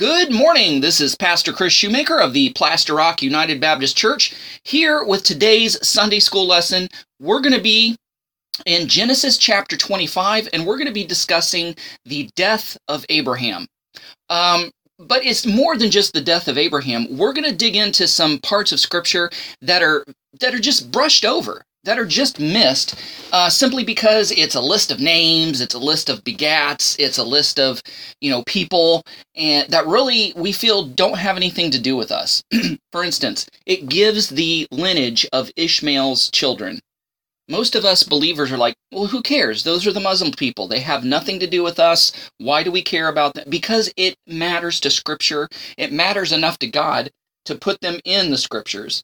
[0.00, 0.80] Good morning.
[0.80, 5.76] This is Pastor Kris Shoemaker of the Plaster Rock United Baptist Church here with today's
[5.86, 6.88] Sunday school lesson.
[7.20, 7.96] We're going to be
[8.64, 13.66] in Genesis chapter 25 and we're going to be discussing the death of Abraham.
[14.30, 17.06] Um, but it's more than just the death of Abraham.
[17.16, 19.30] We're going to dig into some parts of scripture
[19.60, 20.04] that are
[20.40, 22.94] that are just brushed over that are just missed
[23.32, 27.24] uh, simply because it's a list of names, it's a list of begats, it's a
[27.24, 27.82] list of
[28.20, 29.02] you know people,
[29.34, 32.42] and that really we feel don't have anything to do with us.
[32.92, 36.80] For instance, it gives the lineage of Ishmael's children.
[37.48, 39.64] Most of us believers are like, well, who cares?
[39.64, 40.68] Those are the Muslim people.
[40.68, 42.12] They have nothing to do with us.
[42.38, 43.46] Why do we care about them?
[43.48, 45.48] Because it matters to Scripture.
[45.76, 47.10] It matters enough to God
[47.46, 49.02] to put them in the Scriptures.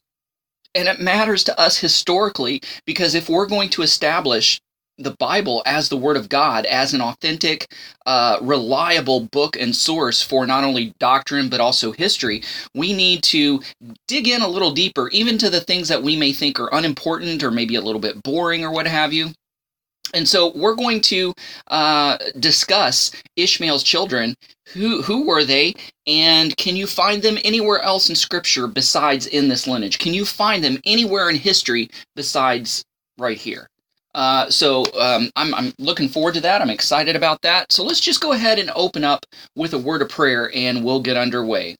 [0.77, 4.61] And it matters to us historically because if we're going to establish
[4.99, 7.71] the Bible as the Word of God, as an authentic,
[8.05, 12.43] uh, reliable book and source for not only doctrine but also history,
[12.75, 13.59] we need to
[14.07, 17.43] dig in a little deeper, even to the things that we may think are unimportant
[17.43, 19.31] or maybe a little bit boring or what have you.
[20.13, 21.33] And so we're going to
[21.67, 24.35] uh, discuss Ishmael's children.
[24.73, 25.75] Who who were they,
[26.07, 29.97] and can you find them anywhere else in Scripture besides in this lineage?
[29.97, 32.83] Can you find them anywhere in history besides
[33.17, 33.69] right here?
[34.13, 36.61] Uh, so um, I'm, I'm looking forward to that.
[36.61, 37.71] I'm excited about that.
[37.71, 41.01] So let's just go ahead and open up with a word of prayer, and we'll
[41.01, 41.75] get underway.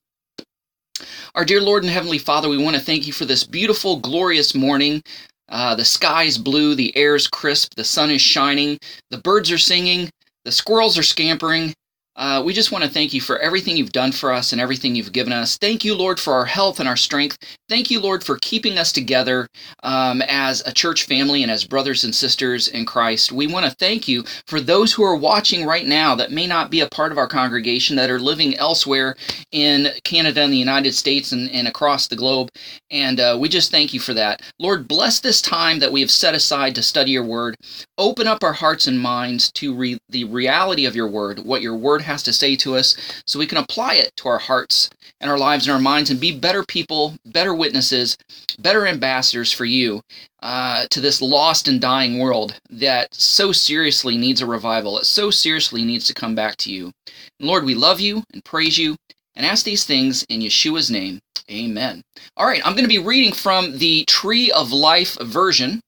[1.35, 4.55] Our dear Lord and Heavenly Father, we want to thank you for this beautiful, glorious
[4.55, 5.03] morning.
[5.49, 8.77] Uh, the sky's blue, the air's crisp, the sun is shining,
[9.11, 10.09] the birds are singing,
[10.45, 11.73] the squirrels are scampering,
[12.17, 14.95] uh, we just want to thank you for everything you've done for us and everything
[14.95, 15.57] you've given us.
[15.57, 17.37] Thank you, Lord, for our health and our strength.
[17.69, 19.47] Thank you, Lord, for keeping us together
[19.83, 23.31] um, as a church family and as brothers and sisters in Christ.
[23.31, 26.71] We want to thank you for those who are watching right now that may not
[26.71, 29.15] be a part of our congregation, that are living elsewhere
[29.51, 32.49] in Canada and the United States and, and across the globe.
[32.89, 34.41] And uh, we just thank you for that.
[34.59, 37.55] Lord, bless this time that we have set aside to study your word.
[37.97, 41.75] Open up our hearts and minds to re- the reality of your word, what your
[41.75, 42.95] word has to say to us
[43.25, 44.89] so we can apply it to our hearts
[45.21, 48.17] and our lives and our minds and be better people, better witnesses,
[48.59, 50.01] better ambassadors for you
[50.41, 55.29] uh, to this lost and dying world that so seriously needs a revival, that so
[55.29, 56.91] seriously needs to come back to you.
[57.39, 58.95] And Lord, we love you and praise you
[59.35, 61.19] and ask these things in Yeshua's name.
[61.49, 62.01] Amen.
[62.35, 65.79] All right, I'm going to be reading from the Tree of Life version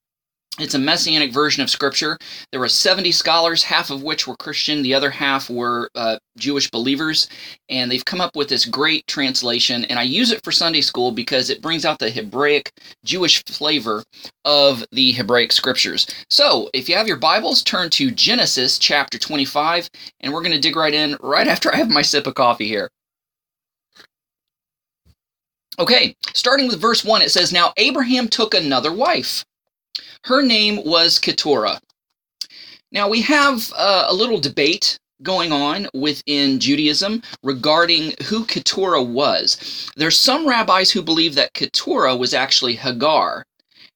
[0.59, 2.17] it's a messianic version of scripture.
[2.51, 6.69] There were 70 scholars, half of which were Christian, the other half were uh, Jewish
[6.69, 7.29] believers,
[7.69, 9.85] and they've come up with this great translation.
[9.85, 12.71] And I use it for Sunday school because it brings out the Hebraic
[13.05, 14.03] Jewish flavor
[14.45, 16.07] of the Hebraic scriptures.
[16.29, 19.89] So if you have your Bibles, turn to Genesis chapter 25,
[20.19, 22.67] and we're going to dig right in right after I have my sip of coffee
[22.67, 22.89] here.
[25.79, 29.45] Okay, starting with verse 1, it says, Now Abraham took another wife
[30.25, 31.79] her name was Keturah.
[32.91, 39.91] Now, we have uh, a little debate going on within Judaism regarding who Keturah was.
[39.95, 43.45] There's some rabbis who believe that Keturah was actually Hagar,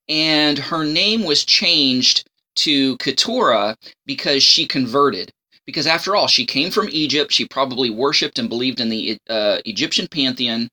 [0.09, 3.75] and her name was changed to Keturah
[4.05, 5.31] because she converted.
[5.65, 7.31] Because after all, she came from Egypt.
[7.31, 10.67] She probably worshipped and believed in the uh, Egyptian pantheon.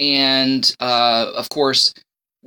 [0.00, 1.94] And uh, of course,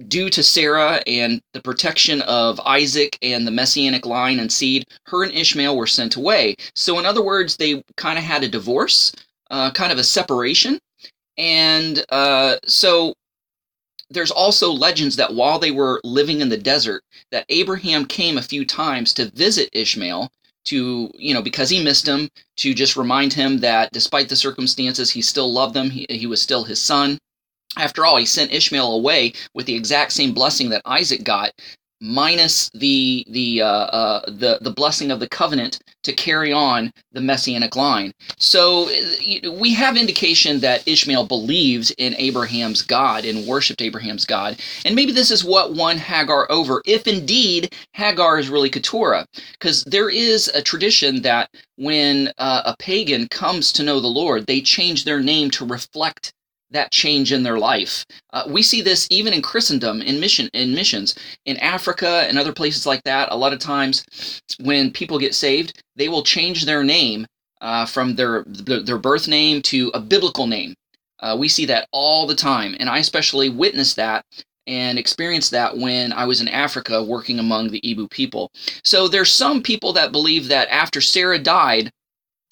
[0.07, 5.23] due to Sarah and the protection of Isaac and the messianic line and seed, her
[5.23, 6.55] and Ishmael were sent away.
[6.75, 9.11] So, in other words, they kind of had a divorce,
[9.49, 10.79] uh, kind of a separation.
[11.37, 13.13] And uh, so,
[14.09, 18.41] there's also legends that while they were living in the desert, that Abraham came a
[18.41, 20.31] few times to visit Ishmael
[20.65, 25.11] to, you know, because he missed him, to just remind him that despite the circumstances,
[25.11, 25.89] he still loved them.
[25.89, 27.17] He, he was still his son.
[27.77, 31.51] After all, he sent Ishmael away with the exact same blessing that Isaac got,
[31.99, 37.21] minus the the uh, uh, the the blessing of the covenant to carry on the
[37.21, 38.11] messianic line.
[38.37, 38.87] So
[39.51, 45.11] we have indication that Ishmael believed in Abraham's God and worshipped Abraham's God, and maybe
[45.11, 50.47] this is what won Hagar over, if indeed Hagar is really Keturah, because there is
[50.49, 55.19] a tradition that when uh, a pagan comes to know the Lord, they change their
[55.19, 56.31] name to reflect
[56.71, 58.05] that change in their life.
[58.33, 61.15] Uh, we see this even in Christendom, in mission, in missions,
[61.45, 63.29] in Africa and other places like that.
[63.31, 67.25] A lot of times, when people get saved, they will change their name
[67.61, 70.75] uh, from their their birth name to a biblical name.
[71.19, 74.23] Uh, we see that all the time, and I especially witnessed that
[74.67, 78.51] and experienced that when I was in Africa working among the Ibo people.
[78.83, 81.89] So there's some people that believe that after Sarah died,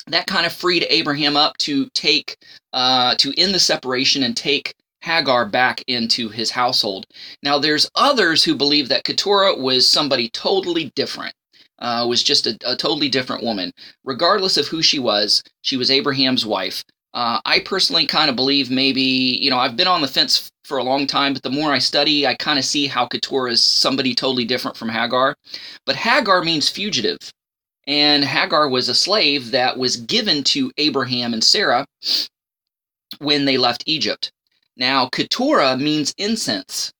[0.07, 2.37] that kind of freed Abraham up to take
[2.73, 7.05] uh, to end the separation and take Hagar back into his household.
[7.43, 11.33] Now, there's others who believe that Keturah was somebody totally different.
[11.79, 13.71] Uh, was just a, a totally different woman.
[14.05, 16.83] Regardless of who she was, she was Abraham's wife.
[17.13, 20.77] Uh, I personally kind of believe maybe, you know, I've been on the fence for
[20.77, 23.63] a long time, but the more I study, I kind of see how Keturah is
[23.63, 25.35] somebody totally different from Hagar.
[25.85, 27.17] But Hagar means fugitive.
[27.87, 31.85] And Hagar was a slave that was given to Abraham and Sarah
[33.19, 34.31] when they left Egypt.
[34.77, 36.91] Now, Keturah means incense,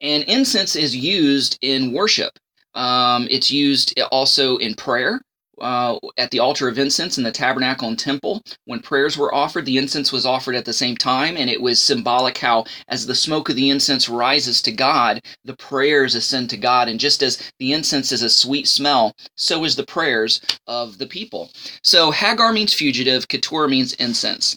[0.00, 2.38] and incense is used in worship.
[2.74, 5.20] Um, it's used also in prayer
[5.60, 8.42] uh, at the altar of incense in the tabernacle and temple.
[8.64, 11.80] When prayers were offered, the incense was offered at the same time, and it was
[11.80, 16.56] symbolic how, as the smoke of the incense rises to God, the prayers ascend to
[16.56, 16.88] God.
[16.88, 21.06] And just as the incense is a sweet smell, so is the prayers of the
[21.06, 21.50] people.
[21.82, 24.56] So Hagar means fugitive, Keturah means incense.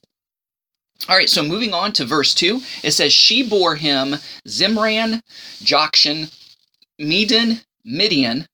[1.08, 4.16] All right, so moving on to verse 2, it says, She bore him
[4.48, 5.22] Zimran,
[5.64, 6.30] Jokshan,
[7.00, 8.46] Medan, Midian,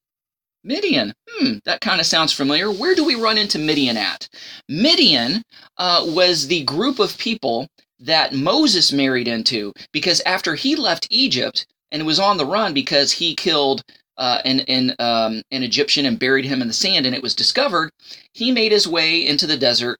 [0.65, 1.13] Midian.
[1.29, 2.71] Hmm, that kind of sounds familiar.
[2.71, 4.27] Where do we run into Midian at?
[4.67, 5.43] Midian
[5.77, 7.67] uh, was the group of people
[7.99, 13.11] that Moses married into because after he left Egypt and was on the run because
[13.11, 13.83] he killed
[14.17, 17.35] uh, an, an, um, an Egyptian and buried him in the sand and it was
[17.35, 17.91] discovered,
[18.33, 19.99] he made his way into the desert.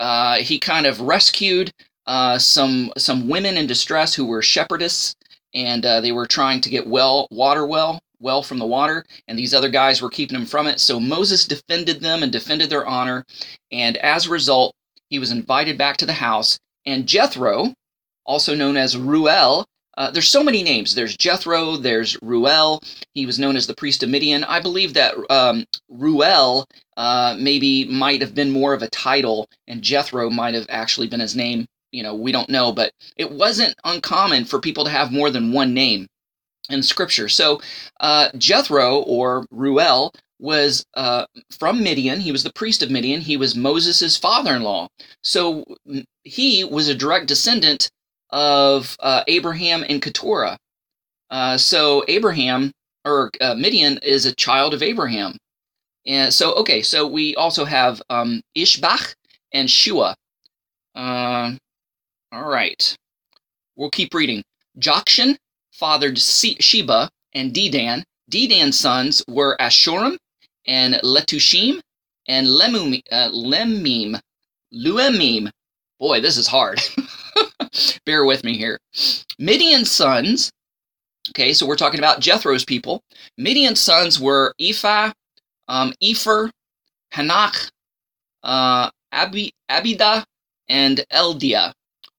[0.00, 1.72] Uh, he kind of rescued
[2.06, 5.14] uh, some some women in distress who were shepherdess
[5.54, 9.38] and uh, they were trying to get well water well well from the water, and
[9.38, 10.80] these other guys were keeping him from it.
[10.80, 13.24] So Moses defended them and defended their honor,
[13.70, 14.74] and as a result,
[15.08, 16.58] he was invited back to the house.
[16.84, 17.74] And Jethro,
[18.24, 19.66] also known as Reuel,
[19.96, 20.94] uh, there's so many names.
[20.94, 22.82] There's Jethro, there's Reuel.
[23.14, 24.44] He was known as the priest of Midian.
[24.44, 26.66] I believe that um, Reuel
[26.96, 31.20] uh, maybe might have been more of a title, and Jethro might have actually been
[31.20, 31.66] his name.
[31.92, 35.52] You know, we don't know, but it wasn't uncommon for people to have more than
[35.52, 36.06] one name
[36.68, 37.28] in Scripture.
[37.28, 37.60] So
[38.00, 41.26] uh, Jethro or Reuel was uh,
[41.58, 42.20] from Midian.
[42.20, 43.20] He was the priest of Midian.
[43.20, 44.88] He was Moses' father-in-law.
[45.22, 45.64] So
[46.24, 47.90] he was a direct descendant
[48.30, 50.58] of uh, Abraham and Keturah.
[51.30, 52.72] Uh, so Abraham
[53.04, 55.36] or uh, Midian is a child of Abraham.
[56.06, 59.14] And so okay, so we also have um, Ishbak
[59.52, 60.14] and Shua.
[60.94, 61.52] Uh,
[62.32, 62.96] all right,
[63.76, 64.42] we'll keep reading.
[64.78, 65.36] Jokshan
[65.78, 68.02] fathered Sheba and Dedan.
[68.30, 70.16] Dedan's sons were Ashurim
[70.66, 71.80] and Letushim
[72.28, 74.20] and Lemum, uh, Lemim.
[74.74, 75.50] Luemim.
[75.98, 76.80] Boy, this is hard.
[78.04, 78.78] Bear with me here.
[79.38, 80.50] Midian's sons,
[81.30, 83.02] okay, so we're talking about Jethro's people.
[83.38, 85.12] Midian's sons were Ephah,
[85.68, 86.50] um, Epher,
[87.14, 87.70] Hanach,
[88.42, 90.24] uh, Abi, Abida,
[90.68, 91.72] and Eldia.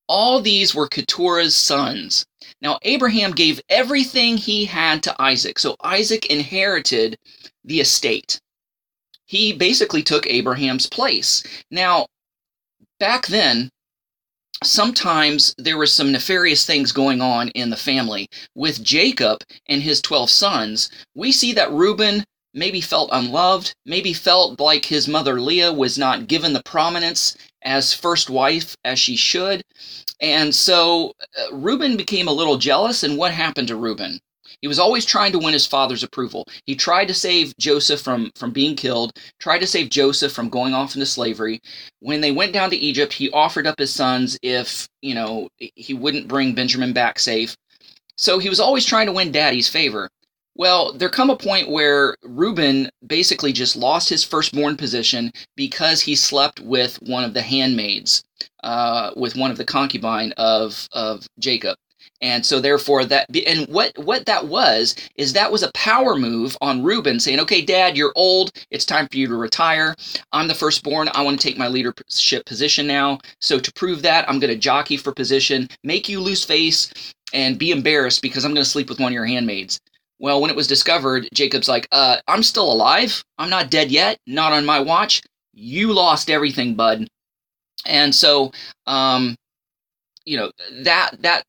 [0.07, 2.25] All these were Keturah's sons.
[2.61, 5.59] Now, Abraham gave everything he had to Isaac.
[5.59, 7.17] So Isaac inherited
[7.63, 8.39] the estate.
[9.25, 11.43] He basically took Abraham's place.
[11.69, 12.07] Now,
[12.99, 13.69] back then,
[14.63, 18.27] sometimes there were some nefarious things going on in the family.
[18.55, 22.23] With Jacob and his 12 sons, we see that Reuben
[22.53, 27.93] maybe felt unloved, maybe felt like his mother Leah was not given the prominence as
[27.93, 29.61] first wife as she should.
[30.21, 33.03] And so uh, Reuben became a little jealous.
[33.03, 34.19] And what happened to Reuben?
[34.61, 36.45] He was always trying to win his father's approval.
[36.65, 40.73] He tried to save Joseph from, from being killed, tried to save Joseph from going
[40.73, 41.59] off into slavery.
[41.99, 45.93] When they went down to Egypt, he offered up his sons if, you know, he
[45.93, 47.55] wouldn't bring Benjamin back safe.
[48.17, 50.09] So he was always trying to win daddy's favor.
[50.57, 56.15] Well, there come a point where Reuben basically just lost his firstborn position because he
[56.15, 58.23] slept with one of the handmaids,
[58.63, 61.77] uh, with one of the concubine of of Jacob.
[62.21, 66.57] And so therefore that and what what that was is that was a power move
[66.59, 68.51] on Reuben saying, "Okay, dad, you're old.
[68.71, 69.93] It's time for you to retire.
[70.31, 71.09] I'm the firstborn.
[71.13, 73.19] I want to take my leadership position now.
[73.39, 76.91] So to prove that, I'm going to jockey for position, make you lose face
[77.31, 79.79] and be embarrassed because I'm going to sleep with one of your handmaids."
[80.19, 83.23] Well, when it was discovered, Jacob's like, uh, I'm still alive.
[83.37, 84.17] I'm not dead yet.
[84.25, 85.21] Not on my watch.
[85.53, 87.07] You lost everything, bud.
[87.85, 88.51] And so,
[88.87, 89.35] um,
[90.25, 90.51] you know,
[90.83, 91.43] that, that,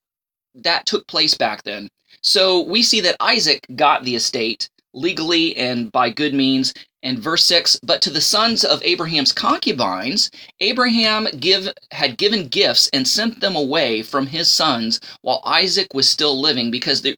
[0.55, 1.89] that took place back then.
[2.23, 6.73] So we see that Isaac got the estate legally and by good means.
[7.03, 10.31] And verse 6 But to the sons of Abraham's concubines,
[10.61, 16.09] Abraham give, had given gifts and sent them away from his sons while Isaac was
[16.09, 17.17] still living because the,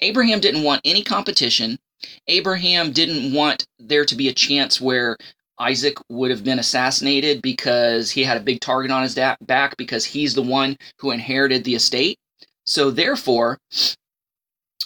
[0.00, 1.78] Abraham didn't want any competition.
[2.26, 5.16] Abraham didn't want there to be a chance where
[5.60, 10.06] Isaac would have been assassinated because he had a big target on his back because
[10.06, 12.18] he's the one who inherited the estate.
[12.64, 13.58] So therefore,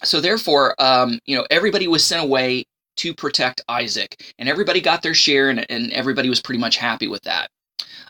[0.03, 2.65] so therefore, um, you know, everybody was sent away
[2.97, 7.09] to protect Isaac, and everybody got their share, and, and everybody was pretty much happy
[7.09, 7.49] with that.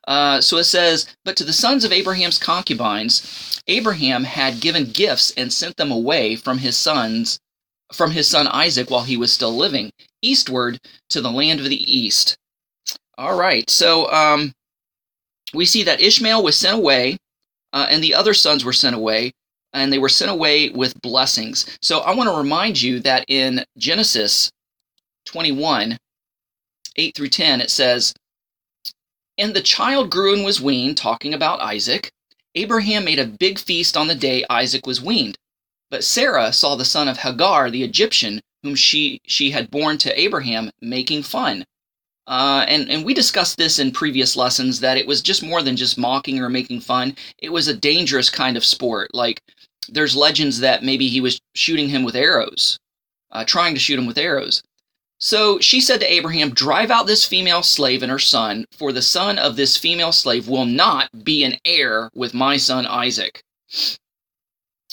[0.07, 5.33] Uh, so it says, But to the sons of Abraham's concubines, Abraham had given gifts
[5.37, 7.39] and sent them away from his sons,
[7.93, 10.79] from his son Isaac while he was still living, eastward
[11.11, 12.37] to the land of the east.
[13.17, 14.53] All right, so um,
[15.55, 17.17] we see that Ishmael was sent away,
[17.73, 19.33] uh, and the other sons were sent away,
[19.75, 21.67] and they were sent away with blessings.
[21.83, 24.51] So I want to remind you that in Genesis
[25.27, 25.99] 21,
[26.97, 28.15] 8 through 10, it says,
[29.37, 32.11] And the child grew and was weaned, talking about Isaac.
[32.55, 35.37] Abraham made a big feast on the day Isaac was weaned.
[35.91, 40.19] But Sarah saw the son of Hagar, the Egyptian, whom she, she had borne to
[40.19, 41.65] Abraham, making fun.
[42.27, 45.77] Uh, and, and we discussed this in previous lessons that it was just more than
[45.77, 47.15] just mocking or making fun.
[47.39, 49.11] It was a dangerous kind of sport.
[49.13, 49.43] Like,
[49.89, 52.79] there's legends that maybe he was shooting him with arrows,
[53.31, 54.63] uh, trying to shoot him with arrows.
[55.19, 59.03] So she said to Abraham, Drive out this female slave and her son, for the
[59.03, 63.43] son of this female slave will not be an heir with my son Isaac.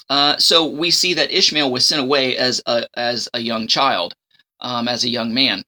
[0.10, 4.14] Uh, so we see that Ishmael was sent away as a, as a young child,
[4.60, 5.64] um, as a young man.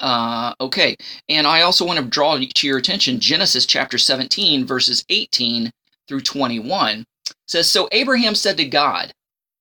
[0.00, 0.96] Uh, okay,
[1.28, 5.70] and I also want to draw to your attention Genesis chapter 17, verses 18
[6.06, 7.04] through 21.
[7.46, 9.12] Says, So Abraham said to God,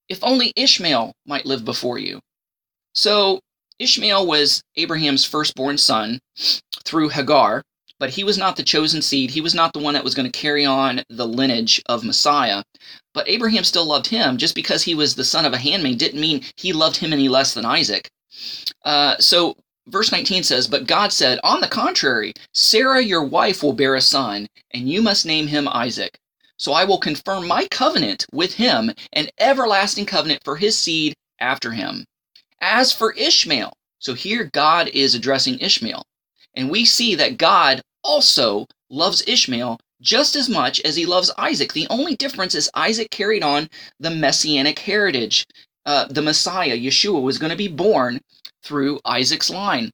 [0.09, 2.19] If only Ishmael might live before you.
[2.93, 3.39] So
[3.79, 6.19] Ishmael was Abraham's firstborn son
[6.83, 7.63] through Hagar,
[7.99, 9.31] but he was not the chosen seed.
[9.31, 12.63] He was not the one that was going to carry on the lineage of Messiah.
[13.13, 14.37] But Abraham still loved him.
[14.37, 17.29] Just because he was the son of a handmaid didn't mean he loved him any
[17.29, 18.09] less than Isaac.
[18.83, 19.55] Uh, so
[19.87, 24.01] verse 19 says, But God said, On the contrary, Sarah your wife will bear a
[24.01, 26.17] son, and you must name him Isaac.
[26.57, 31.71] So I will confirm my covenant with him, an everlasting covenant for his seed after
[31.71, 32.05] him.
[32.59, 36.03] As for Ishmael, so here God is addressing Ishmael.
[36.55, 41.73] And we see that God also loves Ishmael just as much as he loves Isaac.
[41.73, 45.45] The only difference is Isaac carried on the messianic heritage.
[45.85, 48.19] Uh, the Messiah, Yeshua, was going to be born
[48.63, 49.91] through Isaac's line.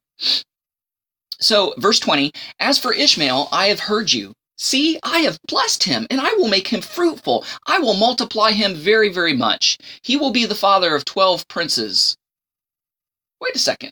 [1.39, 4.33] So, verse 20 As for Ishmael, I have heard you.
[4.55, 7.43] See, I have blessed him, and I will make him fruitful.
[7.67, 9.77] I will multiply him very, very much.
[10.03, 12.15] He will be the father of twelve princes.
[13.41, 13.91] Wait a second.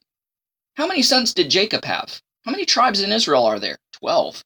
[0.76, 2.22] How many sons did Jacob have?
[2.46, 3.78] How many tribes in Israel are there?
[3.92, 4.44] Twelve.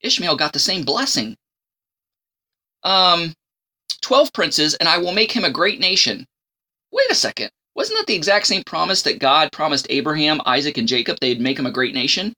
[0.00, 1.36] Ishmael got the same blessing.
[2.84, 3.34] Um,
[4.00, 6.24] twelve princes, and I will make him a great nation.
[6.92, 7.50] Wait a second.
[7.74, 11.58] Wasn't that the exact same promise that God promised Abraham, Isaac, and Jacob they'd make
[11.58, 12.32] him a great nation?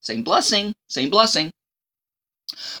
[0.00, 1.50] Same blessing, same blessing.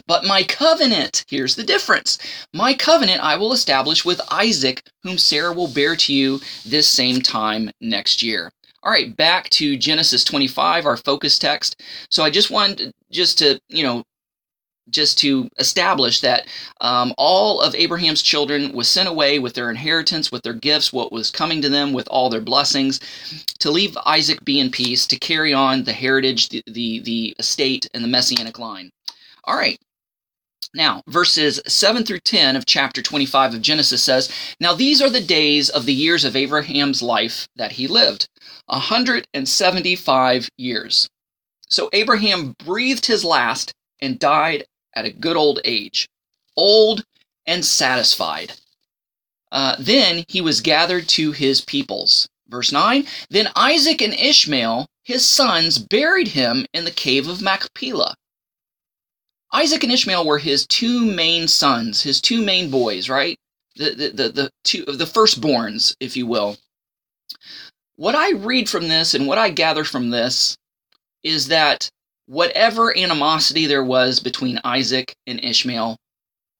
[0.06, 2.18] But my covenant, here's the difference.
[2.52, 7.20] My covenant I will establish with Isaac, whom Sarah will bear to you this same
[7.20, 8.50] time next year.
[8.84, 11.80] All right, back to Genesis 25, our focus text.
[12.10, 14.02] So I just wanted just to, you know,
[14.90, 16.46] just to establish that
[16.80, 21.12] um, all of Abraham's children was sent away with their inheritance, with their gifts, what
[21.12, 23.00] was coming to them, with all their blessings,
[23.60, 27.86] to leave Isaac be in peace, to carry on the heritage, the, the, the estate,
[27.94, 28.90] and the messianic line.
[29.44, 29.78] All right.
[30.74, 35.20] Now, verses 7 through 10 of chapter 25 of Genesis says, Now these are the
[35.20, 38.28] days of the years of Abraham's life that he lived,
[38.68, 41.08] a 175 years.
[41.68, 46.08] So Abraham breathed his last and died at a good old age,
[46.56, 47.04] old
[47.46, 48.54] and satisfied.
[49.50, 52.28] Uh, then he was gathered to his peoples.
[52.48, 58.14] Verse 9 Then Isaac and Ishmael, his sons, buried him in the cave of Machpelah.
[59.52, 63.36] Isaac and Ishmael were his two main sons, his two main boys, right?
[63.76, 66.56] The, the, the, the two the firstborns, if you will.
[67.96, 70.56] What I read from this and what I gather from this
[71.22, 71.88] is that
[72.26, 75.96] whatever animosity there was between Isaac and Ishmael,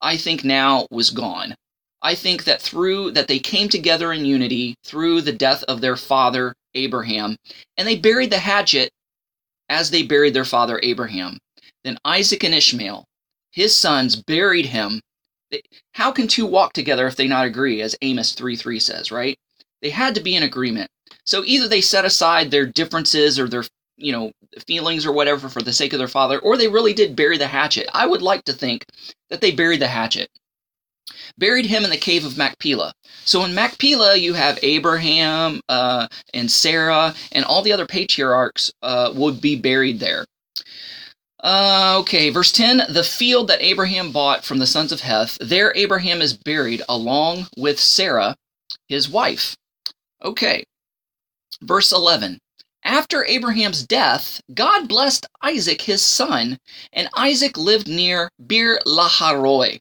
[0.00, 1.54] I think now was gone.
[2.02, 5.96] I think that through that they came together in unity through the death of their
[5.96, 7.36] father Abraham,
[7.76, 8.90] and they buried the hatchet
[9.68, 11.38] as they buried their father Abraham.
[11.84, 13.04] Then Isaac and Ishmael,
[13.50, 15.00] his sons, buried him.
[15.92, 19.38] How can two walk together if they not agree, as Amos 3 3 says, right?
[19.82, 20.90] They had to be in agreement.
[21.24, 23.64] So either they set aside their differences or their
[23.96, 24.32] you know
[24.66, 27.46] feelings or whatever for the sake of their father or they really did bury the
[27.46, 28.86] hatchet i would like to think
[29.28, 30.30] that they buried the hatchet
[31.38, 32.92] buried him in the cave of Machpelah.
[33.24, 39.12] So in Machpelah, you have Abraham uh, and Sarah, and all the other patriarchs uh,
[39.14, 40.24] would be buried there.
[41.42, 45.72] Uh, okay, verse 10 The field that Abraham bought from the sons of Heth, there
[45.74, 48.36] Abraham is buried along with Sarah,
[48.86, 49.56] his wife.
[50.22, 50.62] Okay,
[51.60, 52.38] verse 11
[52.84, 56.58] After Abraham's death, God blessed Isaac his son,
[56.92, 59.80] and Isaac lived near Bir Laharoi.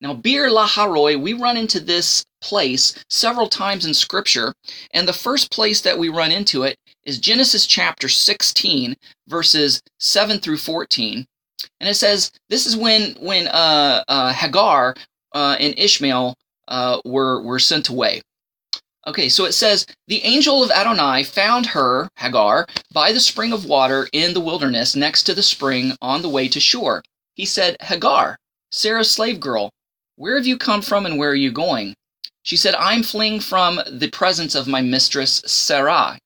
[0.00, 4.54] Now, Bir Laharoi, we run into this place several times in Scripture,
[4.92, 6.76] and the first place that we run into it
[7.10, 8.94] is Genesis chapter 16,
[9.26, 11.26] verses 7 through 14.
[11.80, 14.94] And it says, this is when, when uh, uh, Hagar
[15.34, 16.36] uh, and Ishmael
[16.68, 18.22] uh, were, were sent away.
[19.08, 23.64] Okay, so it says, The angel of Adonai found her, Hagar, by the spring of
[23.64, 27.02] water in the wilderness next to the spring on the way to Shur.
[27.34, 28.36] He said, Hagar,
[28.70, 29.70] Sarah's slave girl,
[30.14, 31.94] where have you come from and where are you going?
[32.44, 36.20] She said, I'm fleeing from the presence of my mistress Sarai.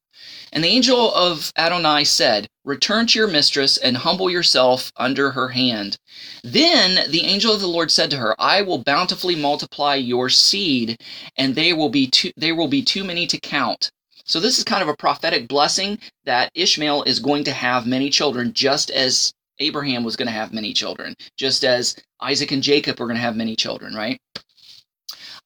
[0.54, 5.48] And the angel of Adonai said, Return to your mistress and humble yourself under her
[5.48, 5.98] hand.
[6.44, 11.02] Then the angel of the Lord said to her, I will bountifully multiply your seed,
[11.36, 13.90] and they will be too, they will be too many to count.
[14.24, 18.08] So this is kind of a prophetic blessing that Ishmael is going to have many
[18.08, 22.98] children, just as Abraham was going to have many children, just as Isaac and Jacob
[23.00, 24.18] were going to have many children, right?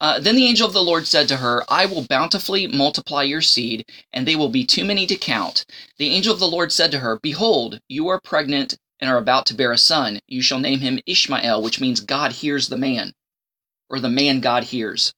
[0.01, 3.43] Uh, then the angel of the Lord said to her, I will bountifully multiply your
[3.43, 5.65] seed, and they will be too many to count.
[5.99, 9.47] The angel of the Lord said to her, Behold, you are pregnant and are about
[9.47, 10.21] to bear a son.
[10.29, 13.13] You shall name him Ishmael, which means God hears the man,
[13.89, 15.13] or the man God hears.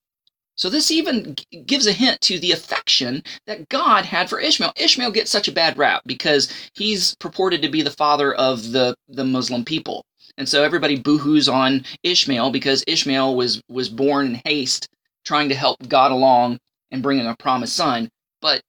[0.57, 4.73] So this even gives a hint to the affection that God had for Ishmael.
[4.77, 8.95] Ishmael gets such a bad rap because he's purported to be the father of the,
[9.09, 10.05] the Muslim people.
[10.37, 14.89] And so everybody boohoos on Ishmael because Ishmael was was born in haste,
[15.25, 16.59] trying to help God along
[16.91, 18.09] and bringing a promised son.
[18.41, 18.63] But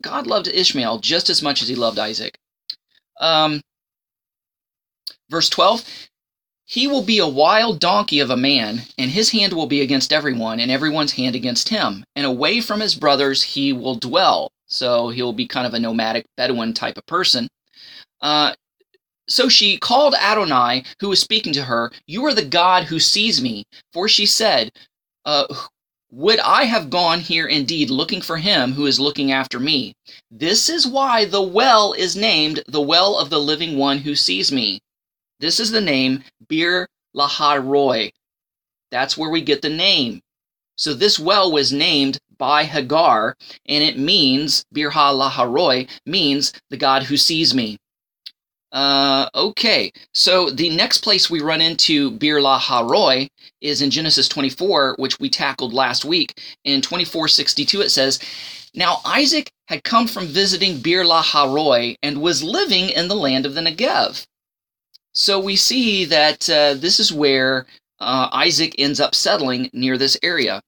[0.00, 2.38] God loved Ishmael just as much as he loved Isaac.
[3.20, 3.60] Um,
[5.30, 5.84] verse 12
[6.64, 10.12] He will be a wild donkey of a man, and his hand will be against
[10.12, 12.04] everyone, and everyone's hand against him.
[12.14, 14.50] And away from his brothers he will dwell.
[14.66, 17.48] So he'll be kind of a nomadic Bedouin type of person.
[18.20, 18.54] Uh,
[19.28, 23.42] so she called Adonai, who was speaking to her, You are the God who sees
[23.42, 23.64] me.
[23.92, 24.72] For she said,
[25.26, 25.46] uh,
[26.10, 29.94] Would I have gone here indeed looking for him who is looking after me?
[30.30, 34.50] This is why the well is named the well of the living one who sees
[34.50, 34.80] me.
[35.40, 38.12] This is the name Bir Laharoi.
[38.90, 40.22] That's where we get the name.
[40.76, 43.36] So this well was named by Hagar,
[43.66, 47.78] and it means, Bir Laharoi, means the God who sees me.
[48.70, 53.28] Uh, okay, so the next place we run into Bir Laharoi
[53.62, 56.38] is in Genesis 24, which we tackled last week.
[56.64, 58.18] In 24:62, it says,
[58.74, 63.54] "Now Isaac had come from visiting Bir Laharoi and was living in the land of
[63.54, 64.26] the Negev."
[65.12, 67.66] So we see that uh, this is where
[68.00, 70.60] uh, Isaac ends up settling near this area.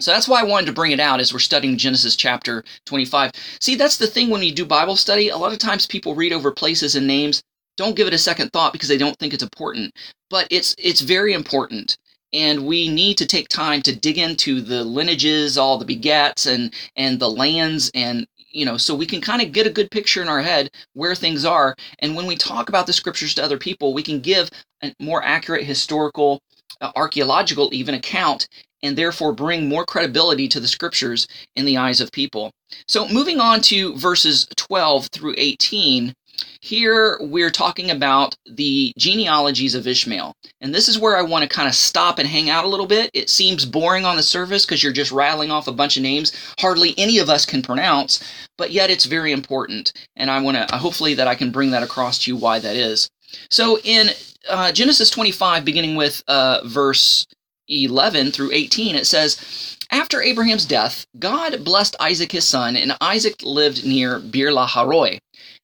[0.00, 3.30] So that's why I wanted to bring it out as we're studying Genesis chapter 25.
[3.60, 5.28] See, that's the thing when you do Bible study.
[5.28, 7.42] A lot of times people read over places and names,
[7.76, 9.92] don't give it a second thought because they don't think it's important.
[10.30, 11.96] But it's it's very important.
[12.32, 16.74] And we need to take time to dig into the lineages, all the begats and
[16.96, 20.22] and the lands and you know, so we can kind of get a good picture
[20.22, 21.74] in our head where things are.
[21.98, 24.48] And when we talk about the scriptures to other people, we can give
[24.82, 26.40] a more accurate historical,
[26.80, 28.48] uh, archaeological even account
[28.84, 32.52] and therefore bring more credibility to the scriptures in the eyes of people.
[32.86, 36.12] So, moving on to verses 12 through 18,
[36.60, 40.34] here we're talking about the genealogies of Ishmael.
[40.60, 42.86] And this is where I want to kind of stop and hang out a little
[42.86, 43.10] bit.
[43.14, 46.32] It seems boring on the surface because you're just rattling off a bunch of names
[46.58, 48.22] hardly any of us can pronounce,
[48.58, 49.92] but yet it's very important.
[50.16, 52.76] And I want to, hopefully, that I can bring that across to you why that
[52.76, 53.08] is.
[53.50, 54.10] So, in
[54.48, 57.26] uh, Genesis 25, beginning with uh, verse
[57.68, 63.42] 11 through 18, it says, After Abraham's death, God blessed Isaac his son, and Isaac
[63.42, 65.18] lived near Bir Laharoi.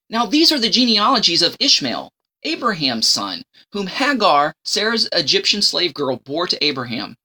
[0.08, 2.10] Now these are the genealogies of Ishmael,
[2.42, 7.16] Abraham's son, whom Hagar, Sarah's Egyptian slave girl, bore to Abraham.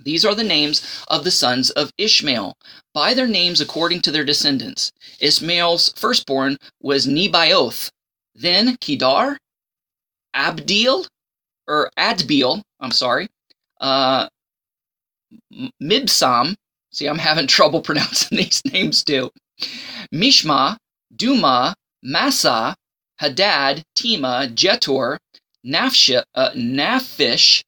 [0.00, 2.56] These are the names of the sons of Ishmael,
[2.92, 4.90] by their names according to their descendants.
[5.20, 7.90] Ishmael's firstborn was Nebaioth,
[8.34, 9.38] then Kedar,
[10.34, 11.06] Abdeel,
[11.68, 13.28] or Adbeel, I'm sorry,
[13.80, 14.28] uh,
[15.82, 16.54] Mibsam.
[16.92, 19.30] See, I'm having trouble pronouncing these names too.
[20.12, 20.76] Mishma,
[21.14, 22.76] Duma, Massa,
[23.18, 25.18] Hadad, Tima, Jetor,
[25.64, 27.62] Nafsh, uh, Naphish,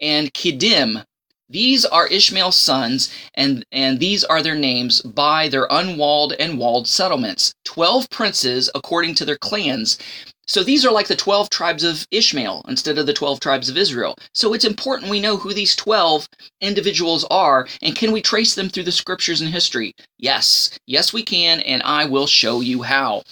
[0.00, 1.04] and Kidim.
[1.48, 6.86] These are Ishmael's sons, and, and these are their names by their unwalled and walled
[6.86, 7.52] settlements.
[7.64, 9.98] Twelve princes according to their clans.
[10.46, 13.76] So these are like the 12 tribes of Ishmael instead of the 12 tribes of
[13.76, 14.16] Israel.
[14.34, 16.28] So it's important we know who these 12
[16.60, 19.94] individuals are and can we trace them through the scriptures and history?
[20.18, 23.22] Yes, yes we can, and I will show you how.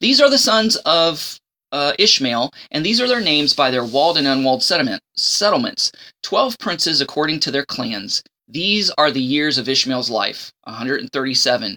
[0.00, 1.38] These are the sons of
[1.72, 5.92] uh, Ishmael, and these are their names by their walled and unwalled settlement, settlements.
[6.22, 8.22] Twelve princes according to their clans.
[8.48, 11.76] These are the years of Ishmael's life 137.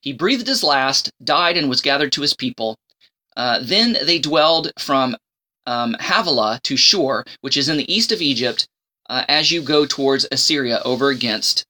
[0.00, 2.78] He breathed his last, died, and was gathered to his people.
[3.40, 5.16] Uh, then they dwelled from
[5.64, 8.68] um, Havilah to Shur, which is in the east of Egypt,
[9.08, 11.64] uh, as you go towards Assyria over against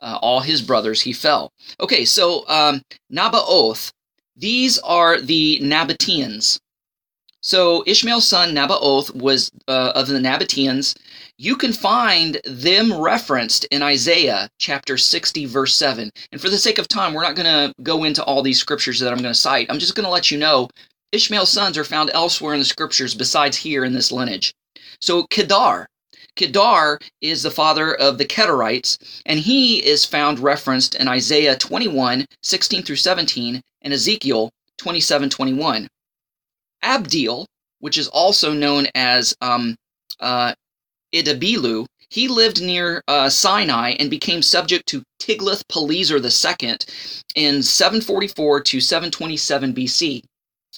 [0.00, 1.50] uh, all his brothers, he fell.
[1.80, 3.92] Okay, so um, Nabaoth,
[4.36, 6.60] these are the Nabateans.
[7.40, 10.98] So Ishmael's son Nabaoth was uh, of the Nabateans.
[11.38, 16.10] You can find them referenced in Isaiah chapter 60, verse 7.
[16.32, 19.00] And for the sake of time, we're not going to go into all these scriptures
[19.00, 19.68] that I'm going to cite.
[19.70, 20.68] I'm just going to let you know
[21.12, 24.52] Ishmael's sons are found elsewhere in the scriptures besides here in this lineage.
[25.00, 25.86] So Kedar.
[26.36, 32.26] Kedar is the father of the Kedarites, and he is found referenced in Isaiah 21,
[32.42, 35.88] 16 through 17, and Ezekiel 27, 21.
[36.82, 37.46] Abdil,
[37.80, 39.76] which is also known as um,
[40.20, 40.52] uh,
[41.14, 46.76] Idabilu, he lived near uh, Sinai and became subject to Tiglath-Pileser II
[47.34, 50.22] in 744 to 727 BC.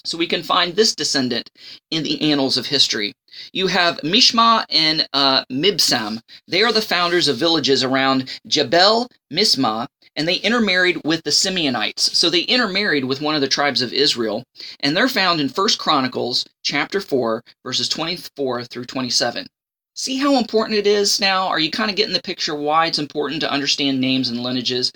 [0.05, 1.49] So we can find this descendant
[1.91, 3.13] in the annals of history.
[3.53, 6.21] You have Mishma and uh, Mibsam.
[6.47, 11.99] They are the founders of villages around Jebel Misma and they intermarried with the Simeonites.
[11.99, 14.43] So they intermarried with one of the tribes of Israel,
[14.81, 19.47] and they're found in First Chronicles chapter 4, verses 24 through 27.
[19.95, 21.47] See how important it is now?
[21.47, 24.91] Are you kind of getting the picture why it's important to understand names and lineages?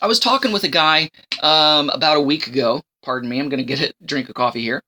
[0.00, 1.08] I was talking with a guy
[1.42, 2.82] um, about a week ago.
[3.04, 4.82] Pardon me, I'm going to get a drink of coffee here.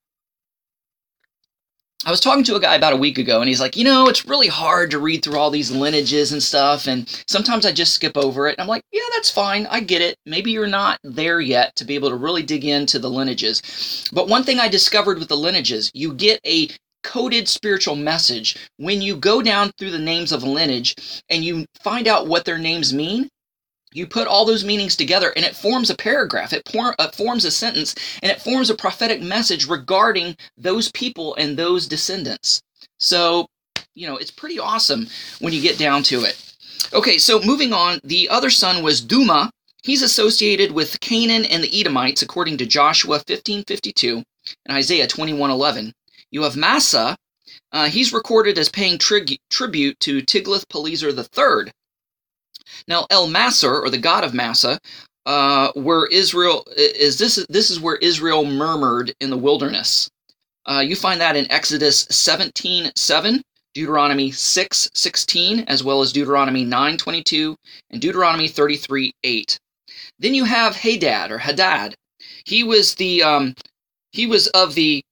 [2.05, 4.07] I was talking to a guy about a week ago, and he's like, you know,
[4.07, 7.95] it's really hard to read through all these lineages and stuff, and sometimes I just
[7.95, 8.53] skip over it.
[8.53, 9.67] And I'm like, yeah, that's fine.
[9.67, 10.17] I get it.
[10.25, 14.09] Maybe you're not there yet to be able to really dig into the lineages.
[14.13, 16.69] But one thing I discovered with the lineages, you get a
[17.03, 21.67] coded spiritual message when you go down through the names of a lineage and you
[21.83, 23.29] find out what their names mean
[23.97, 26.53] you put all those meanings together and it forms a paragraph.
[26.53, 31.35] It, por- it, forms a sentence and it forms a prophetic message regarding those people
[31.37, 32.63] and those descendants.
[32.99, 33.47] So
[33.95, 35.07] you know it's pretty awesome
[35.41, 36.37] when you get down to it.
[36.93, 39.51] Okay so moving on the other son was duma.
[39.83, 44.23] He's associated with canaan and the edomites according to joshua 1552
[44.67, 45.93] and isaiah 2111
[46.31, 47.17] you have massa.
[47.73, 51.73] Uh, he's recorded as paying tri- tribute to tiglath-pileser iii
[52.89, 54.79] now, El Masser, or the god of Massa,
[55.27, 60.09] uh, where Israel is this this is where Israel murmured in the wilderness.
[60.67, 63.43] Uh, you find that in Exodus 17, 7,
[63.75, 67.55] Deuteronomy 6, 16, as well as Deuteronomy 9, 22,
[67.91, 69.59] and Deuteronomy 33, 8.
[70.19, 71.95] Then you have Hadad or Hadad.
[72.45, 73.55] He was the um,
[74.13, 75.03] he was of the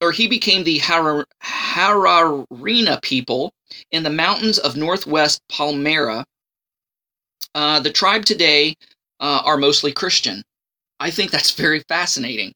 [0.00, 3.52] or he became the Harar, Hararina people
[3.90, 6.24] in the mountains of northwest Palmyra
[7.54, 8.74] uh, the tribe today
[9.20, 10.42] uh, are mostly Christian.
[11.00, 12.52] I think that's very fascinating.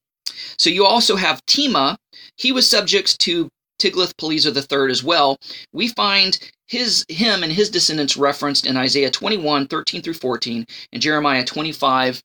[0.58, 1.96] So you also have Tima.
[2.36, 3.48] He was subject to
[3.80, 5.36] Tiglath-Pileser III as well.
[5.72, 11.02] We find his him and his descendants referenced in Isaiah 21, 13 through 14, and
[11.02, 12.22] Jeremiah 25,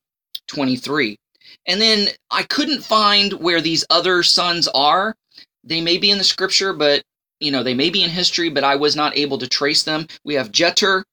[0.47, 1.17] 23.
[1.65, 5.15] And then I couldn't find where these other sons are.
[5.63, 7.03] They may be in the scripture, but
[7.39, 10.08] you know, they may be in history, but I was not able to trace them.
[10.23, 11.03] We have Jeter,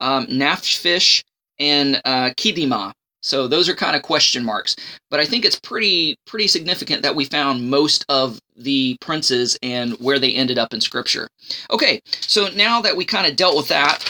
[0.00, 1.22] um, Naphish,
[1.58, 2.92] and uh, Kidima.
[3.22, 4.76] So those are kind of question marks,
[5.10, 9.94] but I think it's pretty pretty significant that we found most of the princes and
[9.94, 11.28] where they ended up in Scripture.
[11.70, 14.00] Okay, so now that we kind of dealt with that,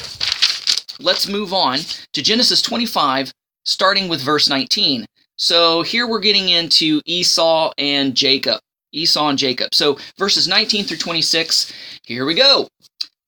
[0.99, 1.79] let's move on
[2.13, 3.33] to Genesis 25,
[3.65, 5.07] starting with verse 19.
[5.37, 8.61] So here we're getting into Esau and Jacob.
[8.93, 9.75] Esau and Jacob.
[9.75, 11.73] So verses 19 through 26,
[12.05, 12.69] here we go.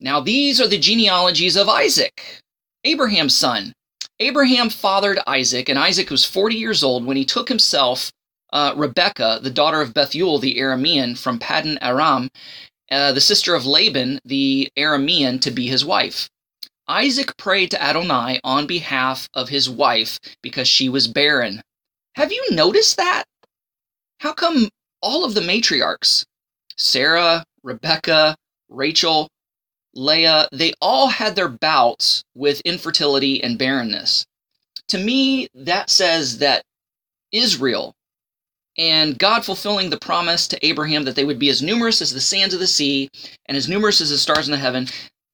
[0.00, 2.42] Now these are the genealogies of Isaac.
[2.86, 3.72] Abraham's son.
[4.20, 8.12] Abraham fathered Isaac, and Isaac was 40 years old when he took himself
[8.52, 12.30] uh, Rebekah, the daughter of Bethuel the Aramean from Paddan Aram,
[12.90, 16.28] uh, the sister of Laban the Aramean, to be his wife.
[16.86, 21.60] Isaac prayed to Adonai on behalf of his wife because she was barren.
[22.14, 23.24] Have you noticed that?
[24.20, 24.68] How come
[25.02, 26.24] all of the matriarchs,
[26.76, 28.36] Sarah, Rebecca,
[28.68, 29.28] Rachel,
[29.96, 34.26] Leah, they all had their bouts with infertility and barrenness.
[34.88, 36.62] To me, that says that
[37.32, 37.94] Israel
[38.78, 42.20] and God fulfilling the promise to Abraham that they would be as numerous as the
[42.20, 43.08] sands of the sea
[43.46, 44.86] and as numerous as the stars in the heaven,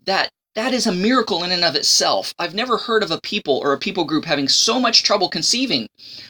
[0.05, 2.35] that that is a miracle in and of itself.
[2.39, 5.89] I've never heard of a people or a people group having so much trouble conceiving,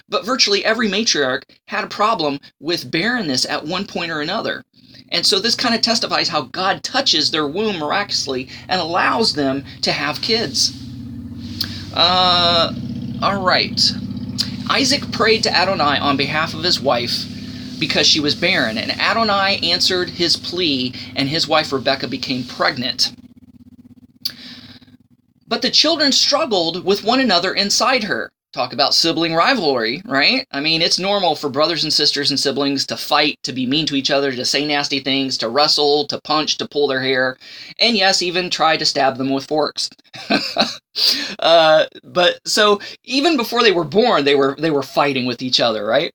[0.08, 4.62] but virtually every matriarch had a problem with barrenness at one point or another.
[5.08, 9.64] And so this kind of testifies how God touches their womb miraculously and allows them
[9.82, 10.72] to have kids.
[11.92, 12.72] Uh,
[13.20, 13.80] all right.
[14.70, 17.26] Isaac prayed to Adonai on behalf of his wife
[17.78, 23.12] because she was barren, and Adonai answered his plea, and his wife Rebekah became pregnant.
[25.52, 28.32] But the children struggled with one another inside her.
[28.54, 30.46] Talk about sibling rivalry, right?
[30.50, 33.84] I mean, it's normal for brothers and sisters and siblings to fight, to be mean
[33.84, 37.36] to each other, to say nasty things, to wrestle, to punch, to pull their hair,
[37.78, 39.90] and yes, even try to stab them with forks.
[41.38, 45.60] uh, but so even before they were born, they were they were fighting with each
[45.60, 46.14] other, right?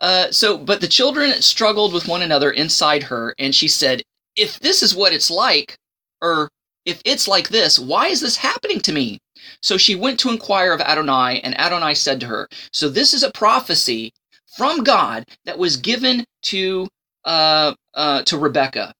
[0.00, 4.00] Uh, so, but the children struggled with one another inside her, and she said,
[4.34, 5.76] "If this is what it's like,
[6.22, 6.48] or
[6.84, 9.20] if it's like this, why is this happening to me?
[9.60, 13.22] So she went to inquire of Adonai, and Adonai said to her, So this is
[13.22, 14.12] a prophecy
[14.56, 16.88] from God that was given to
[17.24, 18.92] uh, uh, to Rebecca.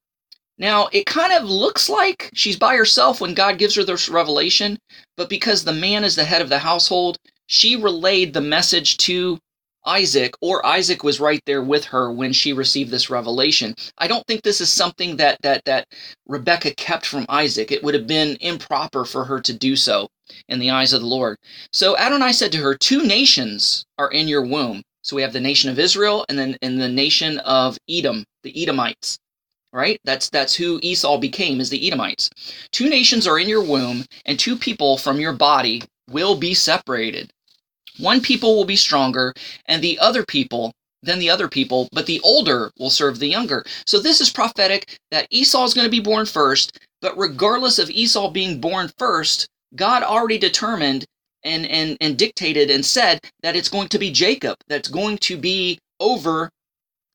[0.59, 4.79] Now it kind of looks like she's by herself when God gives her this revelation,
[5.17, 9.39] but because the man is the head of the household, she relayed the message to
[9.87, 13.75] Isaac, or Isaac was right there with her when she received this revelation.
[13.99, 15.89] I don't think this is something that that that
[16.27, 17.73] Rebecca kept from Isaac.
[17.73, 20.09] It would have been improper for her to do so
[20.49, 21.39] in the eyes of the Lord.
[21.73, 24.83] So Adonai said to her, Two nations are in your womb.
[25.03, 28.63] So we have the nation of Israel and then in the nation of Edom, the
[28.63, 29.19] Edomites.
[29.73, 29.99] Right?
[30.05, 32.29] That's that's who Esau became, is the Edomites.
[32.73, 37.33] Two nations are in your womb, and two people from your body will be separated.
[37.99, 39.35] One people will be stronger,
[39.67, 43.65] and the other people than the other people, but the older will serve the younger.
[43.87, 47.91] So this is prophetic that Esau is going to be born first, but regardless of
[47.91, 51.05] Esau being born first, God already determined
[51.45, 55.37] and, and, and dictated and said that it's going to be Jacob that's going to
[55.37, 56.51] be over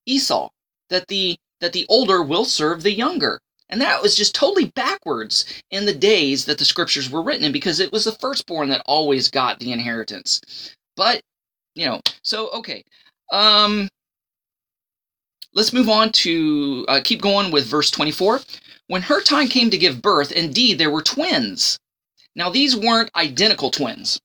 [0.06, 0.50] Esau,
[0.90, 3.40] that the that the older will serve the younger.
[3.70, 7.52] And that was just totally backwards in the days that the scriptures were written in
[7.52, 10.42] because it was the firstborn that always got the inheritance.
[10.96, 11.22] But,
[11.76, 12.84] you know, so, okay.
[13.32, 13.90] Um,
[15.54, 18.40] let's move on to uh, keep going with verse 24.
[18.88, 21.78] When her time came to give birth, indeed there were twins.
[22.36, 24.20] Now, these weren't identical twins.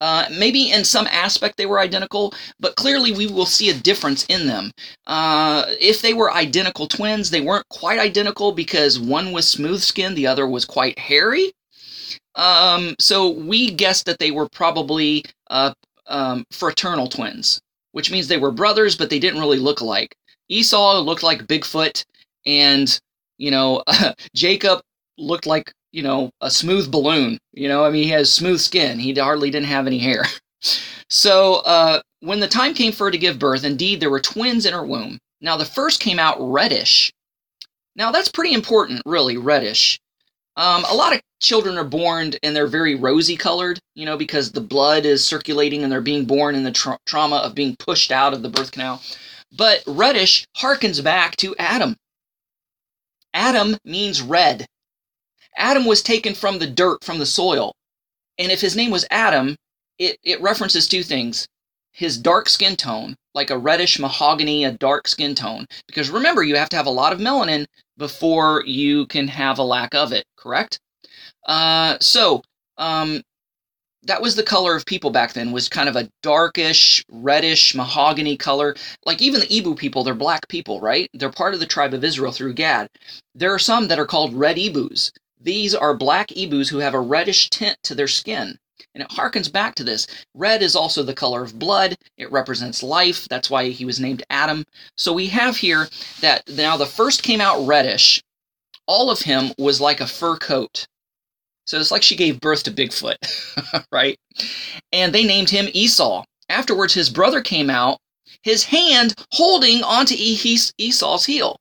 [0.00, 4.26] Uh, maybe in some aspect they were identical, but clearly we will see a difference
[4.26, 4.70] in them.
[5.06, 10.16] Uh, if they were identical twins, they weren't quite identical because one was smooth skinned,
[10.16, 11.52] the other was quite hairy.
[12.34, 15.72] Um, so we guessed that they were probably uh,
[16.06, 17.60] um, fraternal twins,
[17.92, 20.14] which means they were brothers, but they didn't really look alike.
[20.48, 22.04] Esau looked like Bigfoot,
[22.44, 22.98] and
[23.38, 23.82] you know
[24.34, 24.80] Jacob
[25.18, 27.38] looked like you know, a smooth balloon.
[27.54, 28.98] You know, I mean, he has smooth skin.
[28.98, 30.24] He hardly didn't have any hair.
[31.08, 34.66] so uh, when the time came for her to give birth, indeed, there were twins
[34.66, 35.18] in her womb.
[35.40, 37.10] Now, the first came out reddish.
[37.96, 39.98] Now, that's pretty important, really, reddish.
[40.56, 44.52] Um, a lot of children are born and they're very rosy colored, you know, because
[44.52, 48.12] the blood is circulating and they're being born in the tra- trauma of being pushed
[48.12, 49.02] out of the birth canal.
[49.56, 51.96] But reddish harkens back to Adam.
[53.32, 54.66] Adam means red.
[55.56, 57.74] Adam was taken from the dirt, from the soil.
[58.38, 59.56] And if his name was Adam,
[59.98, 61.46] it, it references two things
[61.92, 65.64] his dark skin tone, like a reddish mahogany, a dark skin tone.
[65.86, 67.64] Because remember, you have to have a lot of melanin
[67.96, 70.78] before you can have a lack of it, correct?
[71.46, 72.42] Uh, so,
[72.76, 73.22] um,
[74.06, 78.36] that was the color of people back then was kind of a darkish reddish mahogany
[78.36, 81.92] color like even the Ibo people they're black people right they're part of the tribe
[81.92, 82.88] of israel through gad
[83.34, 87.00] there are some that are called red Ibos these are black Ibos who have a
[87.00, 88.58] reddish tint to their skin.
[88.94, 90.06] And it harkens back to this.
[90.34, 91.96] Red is also the color of blood.
[92.16, 93.26] It represents life.
[93.28, 94.64] That's why he was named Adam.
[94.96, 95.88] So we have here
[96.20, 98.22] that now the first came out reddish.
[98.86, 100.86] All of him was like a fur coat.
[101.66, 103.16] So it's like she gave birth to Bigfoot,
[103.92, 104.18] right?
[104.92, 106.24] And they named him Esau.
[106.48, 107.98] Afterwards, his brother came out,
[108.42, 111.58] his hand holding onto Esau's heel.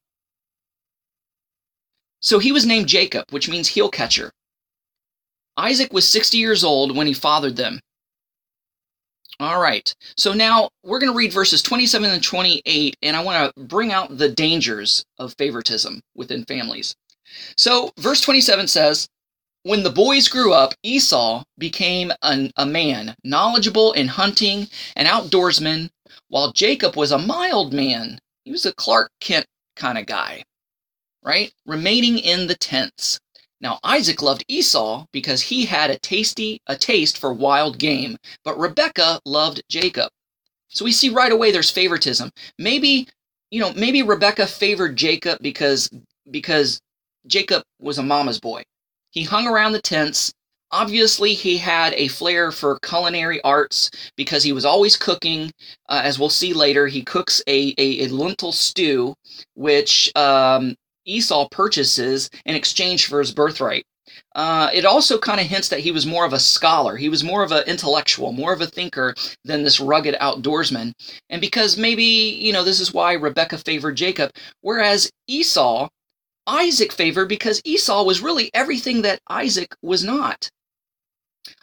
[2.25, 4.31] So he was named Jacob, which means heel catcher.
[5.57, 7.79] Isaac was 60 years old when he fathered them.
[9.39, 13.53] All right, so now we're going to read verses 27 and 28, and I want
[13.55, 16.95] to bring out the dangers of favoritism within families.
[17.57, 19.07] So, verse 27 says,
[19.61, 25.91] When the boys grew up, Esau became an, a man, knowledgeable in hunting, an outdoorsman,
[26.29, 28.17] while Jacob was a mild man.
[28.45, 30.43] He was a Clark Kent kind of guy,
[31.25, 31.51] right?
[31.65, 33.19] Remaining in the tents.
[33.59, 38.59] Now Isaac loved Esau because he had a tasty a taste for wild game, but
[38.59, 40.09] Rebekah loved Jacob.
[40.69, 42.31] So we see right away there's favoritism.
[42.59, 43.07] Maybe,
[43.49, 45.89] you know, maybe Rebekah favored Jacob because
[46.29, 46.79] because
[47.27, 48.63] Jacob was a mama's boy.
[49.11, 50.33] He hung around the tents.
[50.71, 55.51] Obviously, he had a flair for culinary arts because he was always cooking.
[55.87, 59.15] Uh, as we'll see later, he cooks a, a, a lentil stew,
[59.53, 63.85] which um, Esau purchases in exchange for his birthright.
[64.35, 66.95] Uh, it also kind of hints that he was more of a scholar.
[66.95, 70.93] He was more of an intellectual, more of a thinker than this rugged outdoorsman.
[71.29, 75.89] And because maybe, you know, this is why Rebecca favored Jacob, whereas Esau,
[76.47, 80.49] Isaac favored because Esau was really everything that Isaac was not.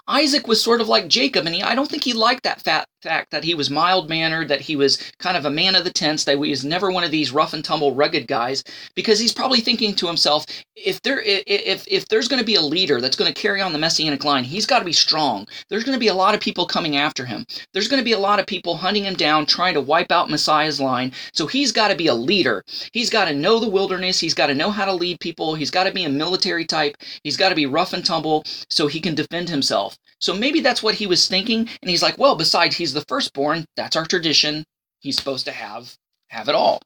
[0.09, 2.87] Isaac was sort of like Jacob, and he, I don't think he liked that fat,
[3.03, 5.91] fact that he was mild mannered, that he was kind of a man of the
[5.91, 8.63] tents, that he was never one of these rough and tumble, rugged guys,
[8.95, 12.63] because he's probably thinking to himself, if there, if if there's going to be a
[12.63, 15.47] leader that's going to carry on the messianic line, he's got to be strong.
[15.69, 17.45] There's going to be a lot of people coming after him.
[17.73, 20.31] There's going to be a lot of people hunting him down, trying to wipe out
[20.31, 21.13] Messiah's line.
[21.33, 22.65] So he's got to be a leader.
[22.93, 24.21] He's got to know the wilderness.
[24.21, 25.55] He's got to know how to lead people.
[25.55, 26.97] He's got to be a military type.
[27.23, 29.97] He's got to be rough and tumble so he can defend himself.
[30.23, 31.69] So maybe that's what he was thinking.
[31.83, 33.65] And he's like, well, besides, he's the firstborn.
[33.77, 34.65] That's our tradition.
[35.01, 35.95] He's supposed to have
[36.29, 36.81] have it all.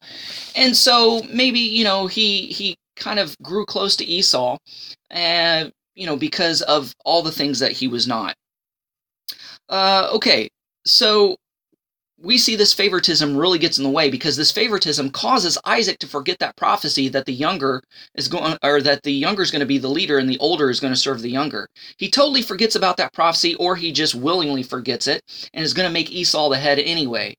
[0.56, 4.56] And so maybe, you know, he he kind of grew close to Esau,
[5.10, 8.34] uh, you know, because of all the things that he was not.
[9.68, 10.48] Uh, okay,
[10.86, 11.36] so
[12.18, 16.06] we see this favoritism really gets in the way because this favoritism causes Isaac to
[16.06, 17.82] forget that prophecy that the younger
[18.14, 20.70] is going or that the younger is going to be the leader and the older
[20.70, 21.68] is going to serve the younger.
[21.98, 25.88] He totally forgets about that prophecy or he just willingly forgets it and is going
[25.88, 27.36] to make Esau the head anyway.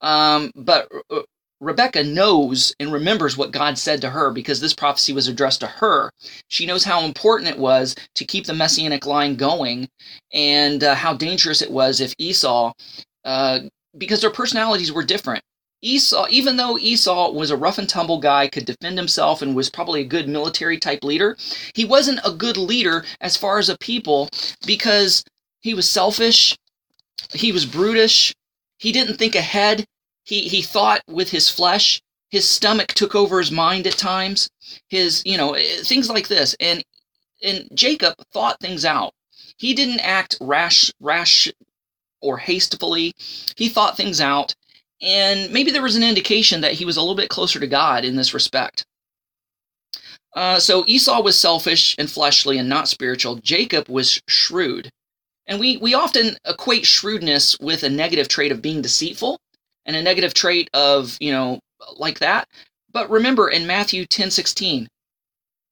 [0.00, 1.22] Um, but uh,
[1.60, 5.66] Rebecca knows and remembers what God said to her because this prophecy was addressed to
[5.66, 6.10] her.
[6.48, 9.88] She knows how important it was to keep the messianic line going
[10.32, 12.72] and uh, how dangerous it was if Esau
[13.24, 13.60] uh,
[13.96, 15.42] because their personalities were different.
[15.82, 19.70] Esau, even though Esau was a rough and tumble guy, could defend himself, and was
[19.70, 21.36] probably a good military type leader,
[21.74, 24.28] he wasn't a good leader as far as a people
[24.66, 25.24] because
[25.60, 26.56] he was selfish,
[27.32, 28.34] he was brutish,
[28.78, 29.86] he didn't think ahead,
[30.24, 34.50] he, he thought with his flesh, his stomach took over his mind at times,
[34.88, 36.54] his, you know, eh, things like this.
[36.60, 36.84] And,
[37.42, 39.12] and Jacob thought things out.
[39.56, 41.50] He didn't act rash, rash
[42.20, 43.12] or hastily.
[43.56, 44.54] He thought things out,
[45.02, 48.04] and maybe there was an indication that he was a little bit closer to God
[48.04, 48.84] in this respect.
[50.34, 53.36] Uh, so Esau was selfish and fleshly and not spiritual.
[53.36, 54.90] Jacob was shrewd.
[55.46, 59.40] And we, we often equate shrewdness with a negative trait of being deceitful
[59.84, 61.58] and a negative trait of, you know,
[61.96, 62.46] like that.
[62.92, 64.88] But remember in Matthew 10 16,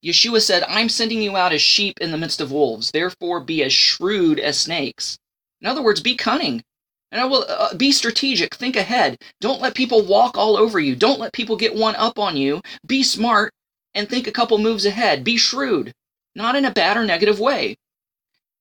[0.04, 2.90] Yeshua said, I'm sending you out as sheep in the midst of wolves.
[2.90, 5.18] Therefore be as shrewd as snakes.
[5.60, 6.62] In other words, be cunning.
[7.10, 8.54] And I will uh, be strategic.
[8.54, 9.18] Think ahead.
[9.40, 10.94] Don't let people walk all over you.
[10.94, 12.60] Don't let people get one up on you.
[12.86, 13.52] Be smart
[13.94, 15.24] and think a couple moves ahead.
[15.24, 15.92] Be shrewd,
[16.34, 17.76] not in a bad or negative way.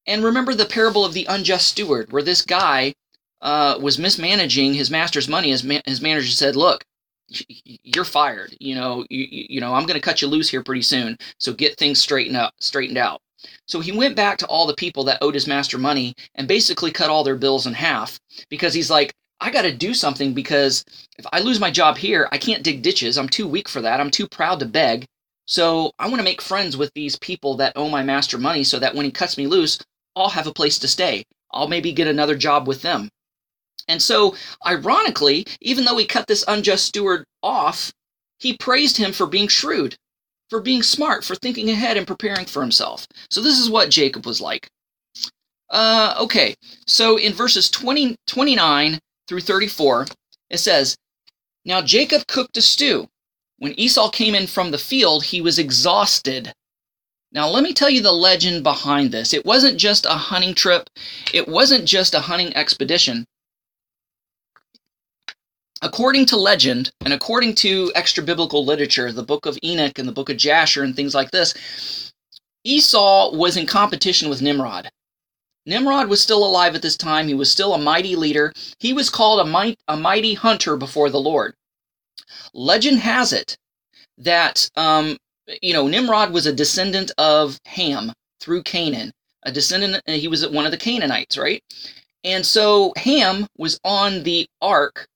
[0.06, 2.94] And remember the parable of the unjust steward, where this guy
[3.42, 5.50] uh, was mismanaging his master's money.
[5.50, 6.86] His, ma- his manager said, "Look,
[7.28, 8.56] you're fired.
[8.62, 11.18] You know, you, you know, I'm going to cut you loose here pretty soon.
[11.38, 13.22] So get things straightened up, straightened out."
[13.68, 16.92] So he went back to all the people that owed his master money and basically
[16.92, 20.84] cut all their bills in half because he's like, I got to do something because
[21.18, 23.18] if I lose my job here, I can't dig ditches.
[23.18, 24.00] I'm too weak for that.
[24.00, 25.06] I'm too proud to beg.
[25.46, 28.80] So I want to make friends with these people that owe my master money so
[28.80, 29.78] that when he cuts me loose,
[30.16, 31.24] I'll have a place to stay.
[31.52, 33.10] I'll maybe get another job with them.
[33.88, 37.94] And so, ironically, even though he cut this unjust steward off,
[38.40, 39.96] he praised him for being shrewd
[40.50, 43.08] for being smart, for thinking ahead and preparing for himself.
[43.30, 44.70] So this is what Jacob was like.
[45.70, 46.56] Uh, okay,
[46.86, 50.08] so in verses 20, 29 through 34,
[50.50, 50.98] it says,
[51.66, 53.08] Now Jacob cooked a stew.
[53.60, 56.54] When Esau came in from the field, he was exhausted.
[57.32, 59.34] Now, let me tell you the legend behind this.
[59.34, 60.89] It wasn't just a hunting trip,
[61.34, 63.26] it wasn't just a hunting expedition.
[65.82, 70.13] According to legend and according to extra biblical literature, the book of Enoch and the
[70.13, 71.53] book of Jasher and things like this,
[72.63, 74.89] Esau was in competition with Nimrod.
[75.65, 77.28] Nimrod was still alive at this time.
[77.28, 78.53] He was still a mighty leader.
[78.80, 81.53] He was called a, might, a mighty hunter before the Lord.
[82.53, 83.57] Legend has it
[84.17, 85.17] that um,
[85.61, 89.11] you know, Nimrod was a descendant of Ham through Canaan,
[89.43, 91.63] a descendant, he was one of the Canaanites, right?
[92.23, 95.07] And so Ham was on the ark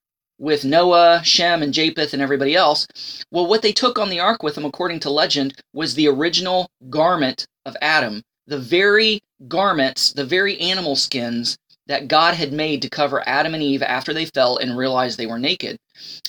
[0.41, 2.87] with Noah, Shem, and Japheth, and everybody else.
[3.29, 6.67] Well, what they took on the ark with them, according to legend, was the original
[6.89, 12.89] garment of Adam, the very garments, the very animal skins that God had made to
[12.89, 15.77] cover Adam and Eve after they fell and realized they were naked.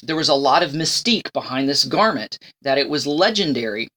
[0.02, 3.88] There was a lot of mystique behind this garment, that it was legendary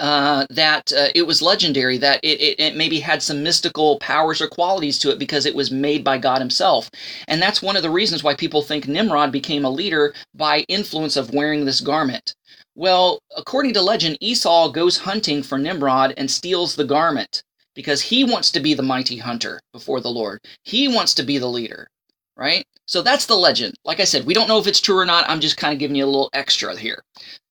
[0.00, 4.40] uh, that uh, it was legendary, that it, it, it, maybe had some mystical powers
[4.40, 6.90] or qualities to it because it was made by God Himself.
[7.28, 11.16] And that's one of the reasons why people think Nimrod became a leader by influence
[11.16, 12.34] of wearing this garment.
[12.74, 17.42] Well, according to legend, Esau goes hunting for Nimrod and steals the garment
[17.74, 20.40] because he wants to be the mighty hunter before the Lord.
[20.64, 21.88] He wants to be the leader,
[22.36, 22.64] right?
[22.86, 23.74] So that's the legend.
[23.84, 25.28] Like I said, we don't know if it's true or not.
[25.28, 27.02] I'm just kind of giving you a little extra here.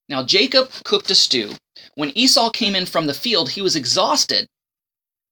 [0.09, 1.53] Now, Jacob cooked a stew.
[1.95, 4.47] When Esau came in from the field, he was exhausted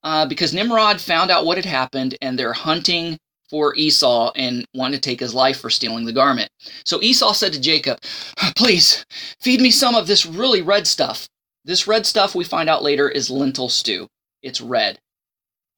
[0.04, 3.18] uh, because Nimrod found out what had happened and they're hunting
[3.50, 6.50] for Esau and wanted to take his life for stealing the garment.
[6.86, 8.00] So Esau said to Jacob,
[8.56, 9.06] Please
[9.42, 11.28] feed me some of this really red stuff.
[11.66, 14.08] This red stuff we find out later is lentil stew.
[14.42, 14.98] It's red.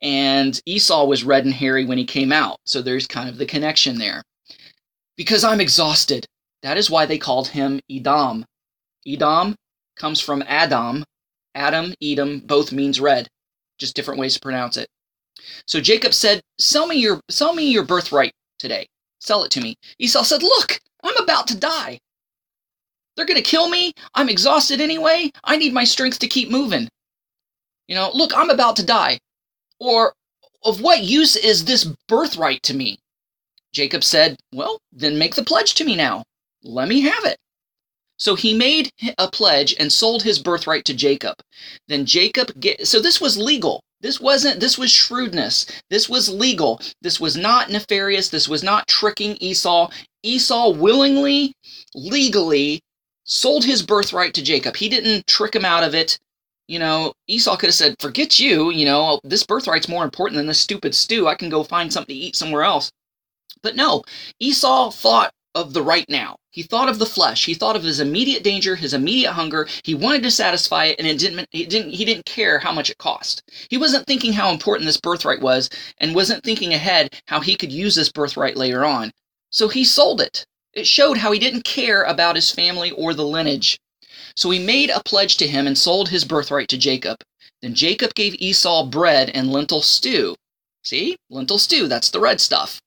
[0.01, 2.57] And Esau was red and hairy when he came out.
[2.65, 4.21] So there's kind of the connection there.
[5.17, 6.25] Because I'm exhausted.
[6.61, 8.45] That is why they called him Edom,
[9.07, 9.55] Edom
[10.03, 11.05] comes from Adam.
[11.55, 13.29] Adam, Edom, both means red.
[13.79, 14.89] Just different ways to pronounce it.
[15.65, 18.85] So Jacob said, Sell me your sell me your birthright today.
[19.19, 19.75] Sell it to me.
[19.99, 21.99] Esau said, Look, I'm about to die.
[23.15, 23.93] They're gonna kill me.
[24.13, 25.31] I'm exhausted anyway.
[25.45, 26.89] I need my strength to keep moving.
[27.87, 29.19] You know, look, I'm about to die.
[29.79, 30.13] Or
[30.63, 32.99] of what use is this birthright to me?
[33.71, 36.25] Jacob said, Well, then make the pledge to me now.
[36.61, 37.37] Let me have it.
[38.17, 41.35] So he made a pledge and sold his birthright to Jacob.
[41.87, 43.83] Then Jacob get so this was legal.
[44.01, 45.65] This wasn't this was shrewdness.
[45.89, 46.79] This was legal.
[47.01, 48.29] This was not nefarious.
[48.29, 49.89] This was not tricking Esau.
[50.23, 51.53] Esau willingly,
[51.95, 52.81] legally
[53.25, 54.75] sold his birthright to Jacob.
[54.75, 56.19] He didn't trick him out of it.
[56.67, 60.47] You know, Esau could have said, "Forget you, you know, this birthright's more important than
[60.47, 61.27] this stupid stew.
[61.27, 62.91] I can go find something to eat somewhere else."
[63.61, 64.03] But no,
[64.39, 66.35] Esau thought of the right now.
[66.51, 67.45] He thought of the flesh.
[67.45, 69.67] He thought of his immediate danger, his immediate hunger.
[69.83, 71.47] He wanted to satisfy it, and it didn't.
[71.51, 71.91] He didn't.
[71.91, 73.43] He didn't care how much it cost.
[73.69, 77.71] He wasn't thinking how important this birthright was, and wasn't thinking ahead how he could
[77.71, 79.11] use this birthright later on.
[79.49, 80.45] So he sold it.
[80.73, 83.79] It showed how he didn't care about his family or the lineage.
[84.35, 87.17] So he made a pledge to him and sold his birthright to Jacob.
[87.61, 90.35] Then Jacob gave Esau bread and lentil stew.
[90.83, 91.87] See, lentil stew.
[91.87, 92.81] That's the red stuff.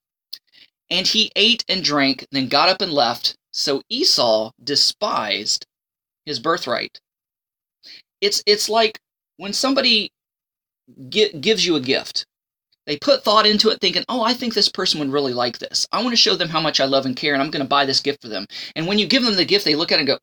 [0.90, 3.36] And he ate and drank, then got up and left.
[3.52, 5.66] So Esau despised
[6.24, 7.00] his birthright.
[8.20, 8.98] It's it's like
[9.36, 10.10] when somebody
[11.10, 12.26] gives you a gift.
[12.86, 15.88] They put thought into it, thinking, "Oh, I think this person would really like this.
[15.90, 17.68] I want to show them how much I love and care, and I'm going to
[17.68, 19.98] buy this gift for them." And when you give them the gift, they look at
[19.98, 20.18] it and go,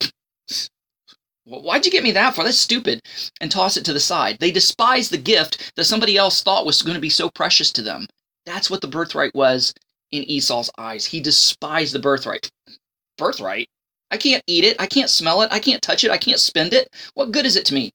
[1.45, 2.43] Why'd you get me that for?
[2.43, 3.01] That's stupid.
[3.41, 4.37] And toss it to the side.
[4.39, 7.81] They despise the gift that somebody else thought was going to be so precious to
[7.81, 8.07] them.
[8.45, 9.73] That's what the birthright was
[10.13, 11.05] in Esau's eyes.
[11.05, 12.49] He despised the birthright.
[13.17, 13.67] Birthright?
[14.11, 14.79] I can't eat it.
[14.79, 15.51] I can't smell it.
[15.51, 16.11] I can't touch it.
[16.11, 16.87] I can't spend it.
[17.15, 17.91] What good is it to me?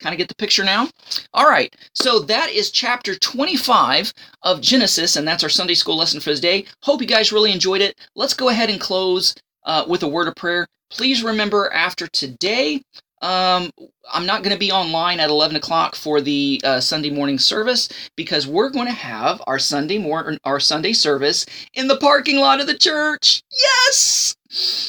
[0.00, 0.88] Kind of get the picture now?
[1.34, 4.12] All right, so that is chapter 25
[4.42, 6.66] of Genesis, and that's our Sunday school lesson for today.
[6.82, 7.98] Hope you guys really enjoyed it.
[8.14, 10.66] Let's go ahead and close uh, with a word of prayer.
[10.90, 12.82] Please remember after today,
[13.24, 13.70] um,
[14.12, 17.88] I'm not going to be online at 11 o'clock for the uh, Sunday morning service
[18.16, 22.60] because we're going to have our Sunday morning, our Sunday service in the parking lot
[22.60, 23.42] of the church.
[23.50, 24.36] Yes!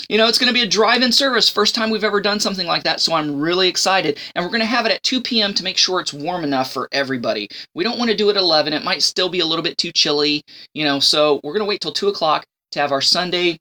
[0.10, 1.50] You know, it's going to be a drive-in service.
[1.50, 4.20] First time we've ever done something like that, so I'm really excited.
[4.36, 5.54] And we're going to have it at 2 p.m.
[5.54, 7.48] to make sure it's warm enough for everybody.
[7.74, 8.74] We don't want to do it at 11.
[8.74, 11.70] It might still be a little bit too chilly, you know, so we're going to
[11.70, 13.60] wait till 2 o'clock to have our Sunday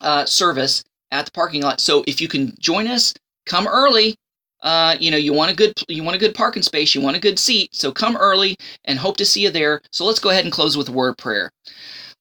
[0.00, 1.78] uh, service at the parking lot.
[1.80, 3.12] So if you can join us,
[3.48, 4.14] come early.
[4.62, 7.16] Uh, you know, you want a good you want a good parking space, you want
[7.16, 9.80] a good seat, so come early and hope to see you there.
[9.92, 11.50] So let's go ahead and close with a word prayer.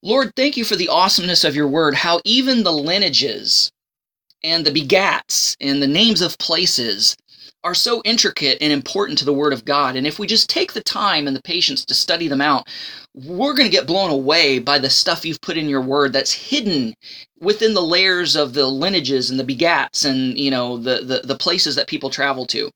[0.04, 3.72] Lord, thank you for the awesomeness of your word, how even the lineages
[4.44, 7.18] and the begats and the names of places
[7.68, 9.98] are so intricate and important to the Word of God.
[9.98, 12.66] And if we just take the time and the patience to study them out,
[13.14, 16.32] we're going to get blown away by the stuff you've put in your Word that's
[16.32, 16.94] hidden
[17.42, 21.36] within the layers of the lineages and the begats and you know the, the, the
[21.36, 22.72] places that people travel to.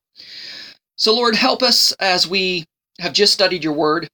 [0.96, 2.66] So Lord, help us as we
[3.00, 4.06] have just studied your Word.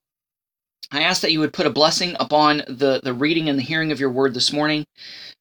[0.93, 3.91] I ask that you would put a blessing upon the, the reading and the hearing
[3.91, 4.85] of your Word this morning.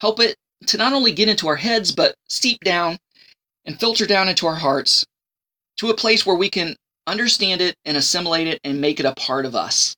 [0.01, 0.35] Help it
[0.65, 2.97] to not only get into our heads, but seep down
[3.65, 5.05] and filter down into our hearts
[5.77, 6.75] to a place where we can
[7.07, 9.95] understand it and assimilate it and make it a part of us.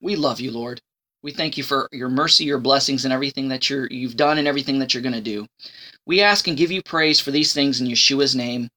[0.00, 0.80] We love you, Lord.
[1.22, 4.46] We thank you for your mercy, your blessings, and everything that you're, you've done and
[4.46, 5.46] everything that you're going to do.
[6.06, 8.68] We ask and give you praise for these things in Yeshua's name.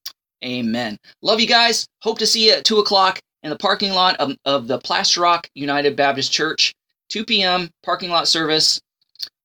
[0.45, 0.97] Amen.
[1.21, 1.85] Love you guys.
[2.01, 5.21] Hope to see you at 2 o'clock in the parking lot of, of the Plaster
[5.21, 6.73] Rock United Baptist Church.
[7.09, 7.69] 2 p.m.
[7.83, 8.79] parking lot service.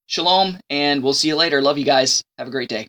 [0.07, 1.63] Shalom, and we'll see you later.
[1.63, 2.23] Love you guys.
[2.39, 2.87] Have a great day.